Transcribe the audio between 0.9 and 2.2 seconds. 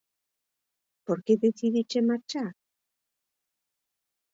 Por que decidiches